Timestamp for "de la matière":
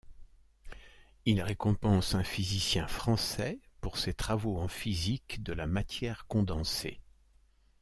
5.43-6.25